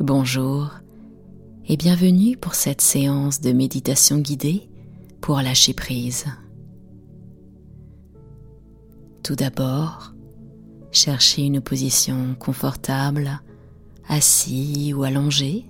[0.00, 0.70] bonjour
[1.66, 4.68] et bienvenue pour cette séance de méditation guidée
[5.20, 6.26] pour lâcher prise.
[9.22, 10.12] Tout d'abord,
[10.90, 13.40] cherchez une position confortable,
[14.08, 15.64] assis ou allongé,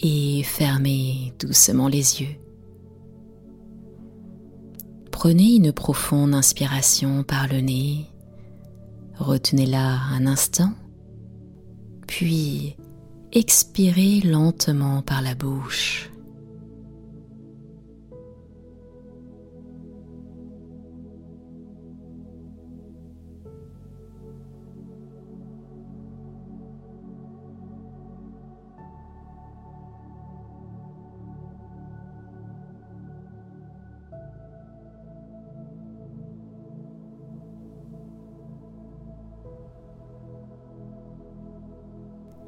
[0.00, 2.36] et fermez doucement les yeux.
[5.10, 8.06] Prenez une profonde inspiration par le nez,
[9.16, 10.72] retenez-la un instant,
[12.06, 12.76] puis
[13.34, 16.08] expirez lentement par la bouche.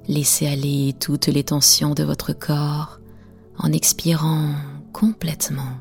[0.08, 3.00] Laissez aller toutes les tensions de votre corps
[3.58, 4.52] en expirant
[4.92, 5.78] complètement.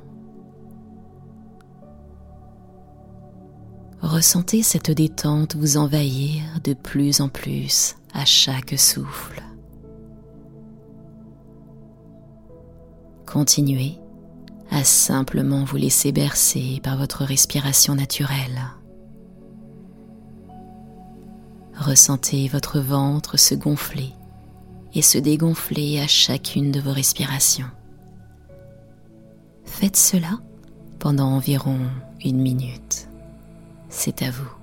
[4.01, 9.43] Ressentez cette détente vous envahir de plus en plus à chaque souffle.
[13.25, 13.99] Continuez
[14.71, 18.61] à simplement vous laisser bercer par votre respiration naturelle.
[21.77, 24.13] Ressentez votre ventre se gonfler
[24.93, 27.69] et se dégonfler à chacune de vos respirations.
[29.65, 30.39] Faites cela
[30.99, 31.79] pendant environ
[32.23, 33.09] une minute.
[33.89, 34.54] C'est à vous.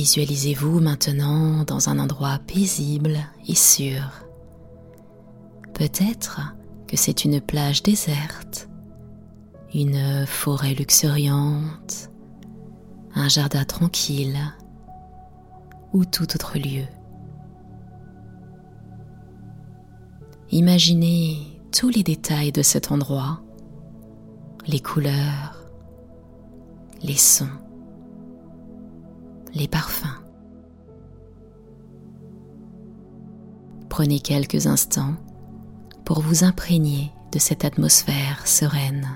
[0.00, 4.00] Visualisez-vous maintenant dans un endroit paisible et sûr.
[5.74, 6.40] Peut-être
[6.88, 8.70] que c'est une plage déserte,
[9.74, 12.10] une forêt luxuriante,
[13.14, 14.38] un jardin tranquille
[15.92, 16.86] ou tout autre lieu.
[20.50, 23.42] Imaginez tous les détails de cet endroit,
[24.66, 25.70] les couleurs,
[27.02, 27.50] les sons
[29.54, 30.06] les parfums.
[33.88, 35.14] Prenez quelques instants
[36.04, 39.08] pour vous imprégner de cette atmosphère sereine.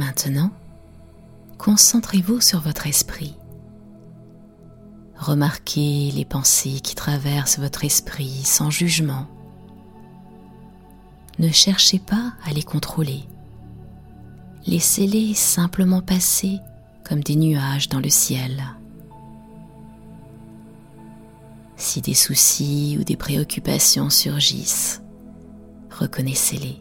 [0.00, 0.50] Maintenant,
[1.58, 3.36] concentrez-vous sur votre esprit.
[5.14, 9.26] Remarquez les pensées qui traversent votre esprit sans jugement.
[11.38, 13.24] Ne cherchez pas à les contrôler.
[14.66, 16.60] Laissez-les simplement passer
[17.06, 18.64] comme des nuages dans le ciel.
[21.76, 25.02] Si des soucis ou des préoccupations surgissent,
[25.90, 26.80] reconnaissez-les.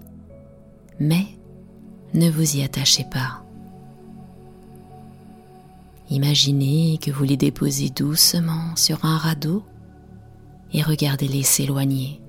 [1.01, 1.38] Mais
[2.13, 3.43] ne vous y attachez pas.
[6.09, 9.63] Imaginez que vous les déposez doucement sur un radeau
[10.73, 12.19] et regardez-les s'éloigner,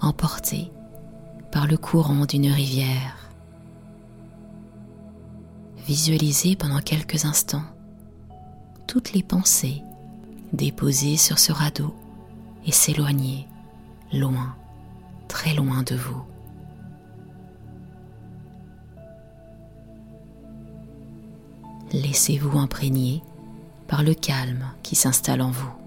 [0.00, 0.70] emportés
[1.52, 3.30] par le courant d'une rivière.
[5.86, 7.64] Visualisez pendant quelques instants
[8.86, 9.82] toutes les pensées
[10.52, 11.94] déposées sur ce radeau
[12.66, 13.46] et s'éloigner
[14.12, 14.54] loin,
[15.28, 16.22] très loin de vous.
[21.92, 23.22] Laissez-vous imprégner
[23.86, 25.85] par le calme qui s'installe en vous.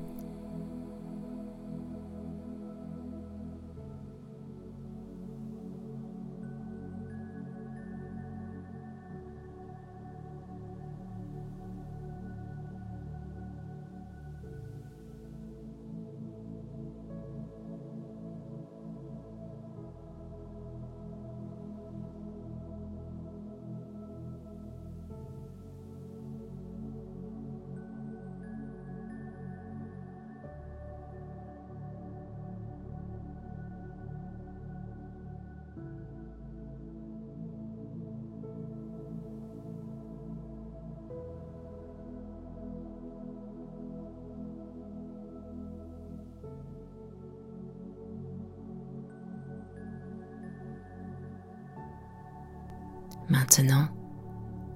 [53.29, 53.87] Maintenant,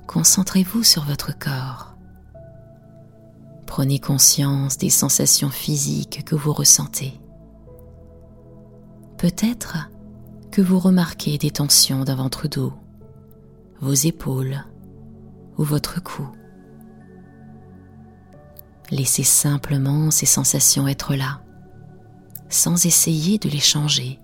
[0.06, 1.96] concentrez-vous sur votre corps.
[3.66, 7.20] Prenez conscience des sensations physiques que vous ressentez.
[9.18, 9.90] Peut-être
[10.52, 12.74] que vous remarquez des tensions dans votre dos,
[13.82, 14.64] vos épaules
[15.58, 16.30] ou votre cou.
[18.92, 21.42] Laissez simplement ces sensations être là,
[22.50, 24.20] sans essayer de les changer.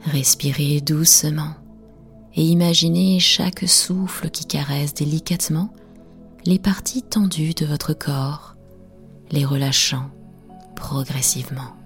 [0.00, 1.54] Respirez doucement
[2.34, 5.72] et imaginez chaque souffle qui caresse délicatement
[6.44, 8.56] les parties tendues de votre corps,
[9.30, 10.10] les relâchant
[10.74, 11.76] progressivement.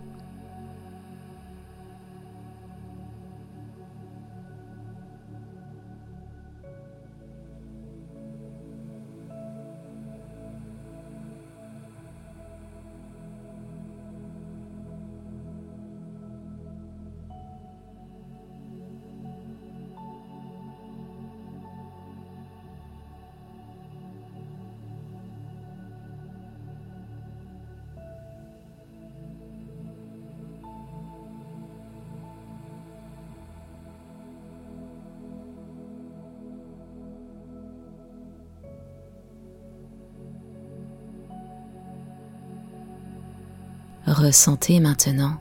[44.16, 45.36] Ressentez maintenant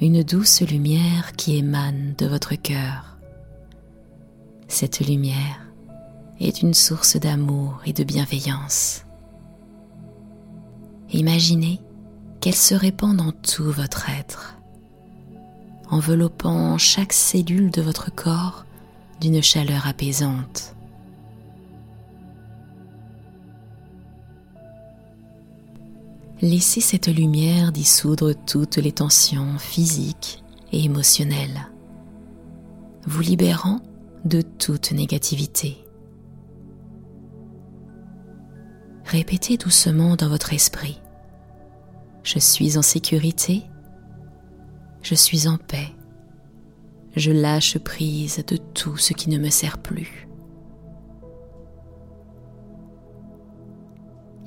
[0.00, 3.18] une douce lumière qui émane de votre cœur.
[4.66, 5.60] Cette lumière
[6.40, 9.04] est une source d'amour et de bienveillance.
[11.12, 11.82] Imaginez
[12.40, 14.56] qu'elle se répand dans tout votre être,
[15.90, 18.64] enveloppant chaque cellule de votre corps
[19.20, 20.74] d'une chaleur apaisante.
[26.40, 31.68] Laissez cette lumière dissoudre toutes les tensions physiques et émotionnelles,
[33.06, 33.80] vous libérant
[34.24, 35.84] de toute négativité.
[39.04, 41.00] Répétez doucement dans votre esprit.
[42.22, 43.64] Je suis en sécurité,
[45.02, 45.88] je suis en paix,
[47.16, 50.28] je lâche prise de tout ce qui ne me sert plus.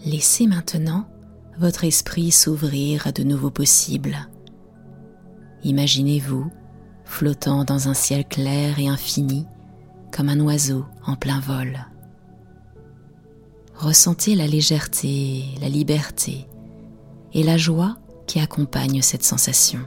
[0.06, 1.11] Laissez maintenant
[1.62, 4.18] votre esprit s'ouvrir à de nouveaux possibles.
[5.64, 6.52] Imaginez-vous
[7.06, 9.46] flottant dans un ciel clair et infini
[10.12, 11.86] comme un oiseau en plein vol.
[13.76, 16.48] Ressentez la légèreté, la liberté
[17.32, 19.82] et la joie qui accompagnent cette sensation.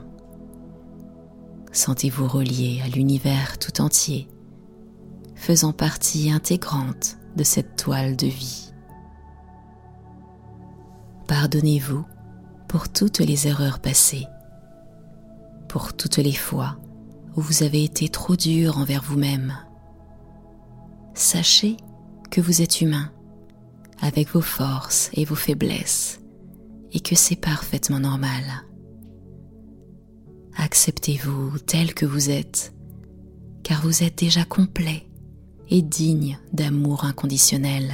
[1.73, 4.29] Sentez-vous relié à l'univers tout entier,
[5.35, 8.64] faisant partie intégrante de cette toile de vie.
[11.27, 12.05] Pardonnez-vous
[12.67, 14.27] pour toutes les erreurs passées,
[15.67, 16.77] pour toutes les fois
[17.35, 19.57] où vous avez été trop dur envers vous-même.
[21.13, 21.77] Sachez
[22.29, 23.11] que vous êtes humain,
[24.01, 26.19] avec vos forces et vos faiblesses,
[26.91, 28.43] et que c'est parfaitement normal.
[30.57, 32.73] Acceptez-vous tel que vous êtes,
[33.63, 35.09] car vous êtes déjà complet
[35.69, 37.93] et digne d'amour inconditionnel.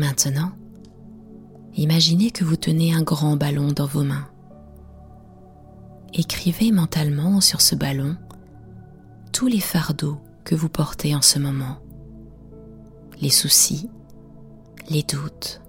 [0.00, 0.52] Maintenant,
[1.76, 4.30] imaginez que vous tenez un grand ballon dans vos mains.
[6.14, 8.16] Écrivez mentalement sur ce ballon
[9.30, 11.80] tous les fardeaux que vous portez en ce moment,
[13.20, 13.90] les soucis,
[14.88, 15.60] les doutes,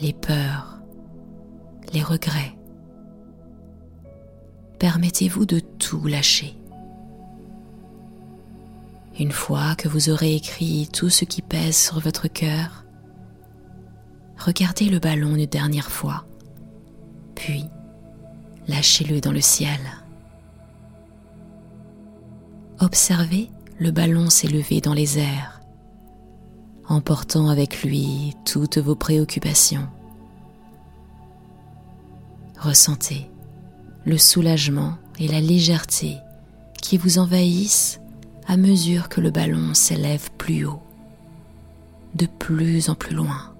[0.00, 0.80] les peurs,
[1.92, 2.58] les regrets.
[4.80, 6.58] Permettez-vous de tout lâcher.
[9.20, 12.83] Une fois que vous aurez écrit tout ce qui pèse sur votre cœur,
[14.38, 16.24] regardez le ballon une dernière fois,
[17.34, 17.64] puis
[18.68, 19.80] lâchez-le dans le ciel.
[22.80, 25.60] Observez le ballon s'élever dans les airs,
[26.88, 29.88] emportant avec lui toutes vos préoccupations.
[32.58, 33.30] Ressentez
[34.04, 36.18] le soulagement et la légèreté
[36.80, 38.00] qui vous envahissent
[38.46, 40.82] à mesure que le ballon s'élève plus haut,
[42.14, 43.53] de plus en plus loin.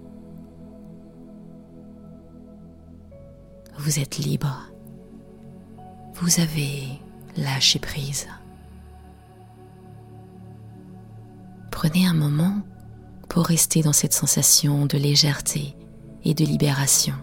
[3.76, 4.70] Vous êtes libre.
[6.14, 7.00] Vous avez
[7.36, 8.28] lâché prise.
[11.70, 12.62] Prenez un moment
[13.28, 15.76] pour rester dans cette sensation de légèreté
[16.24, 17.16] et de libération.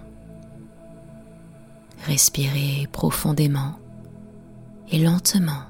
[2.06, 3.80] Respirez profondément
[4.90, 5.64] et lentement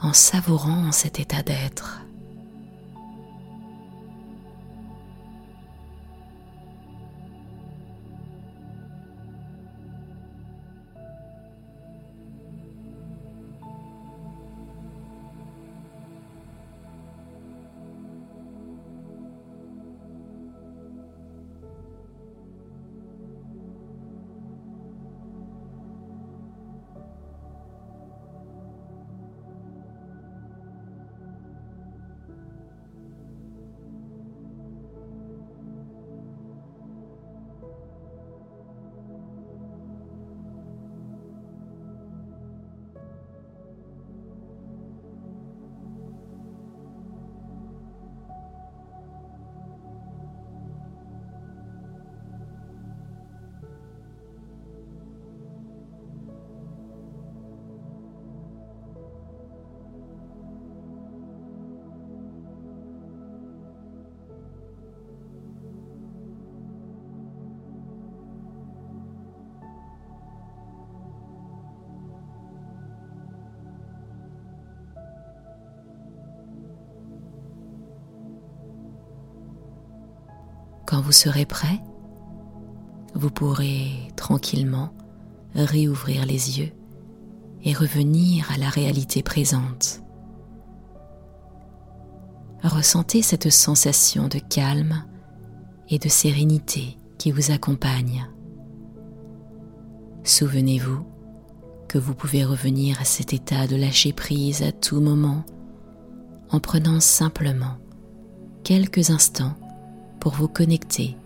[0.00, 2.00] en savourant cet état d'être.
[81.00, 81.80] Vous serez prêt,
[83.14, 84.90] vous pourrez tranquillement
[85.54, 86.72] réouvrir les yeux
[87.62, 90.02] et revenir à la réalité présente.
[92.62, 95.04] Ressentez cette sensation de calme
[95.88, 98.28] et de sérénité qui vous accompagne.
[100.24, 101.06] Souvenez-vous
[101.86, 105.44] que vous pouvez revenir à cet état de lâcher prise à tout moment
[106.50, 107.78] en prenant simplement
[108.64, 109.54] quelques instants
[110.20, 111.16] pour vous connecter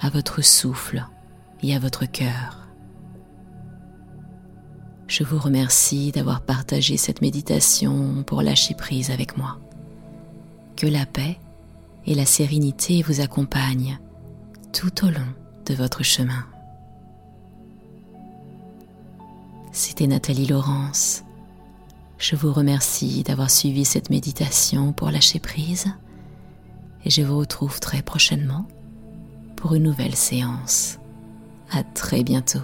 [0.00, 1.06] à votre souffle
[1.62, 2.68] et à votre cœur.
[5.06, 9.58] Je vous remercie d'avoir partagé cette méditation pour lâcher prise avec moi.
[10.76, 11.38] Que la paix
[12.06, 13.98] et la sérénité vous accompagnent
[14.72, 15.28] tout au long
[15.66, 16.46] de votre chemin.
[19.70, 21.24] C'était Nathalie Laurence.
[22.18, 25.86] Je vous remercie d'avoir suivi cette méditation pour lâcher prise
[27.04, 28.66] et je vous retrouve très prochainement
[29.56, 30.98] pour une nouvelle séance.
[31.70, 32.60] À très bientôt.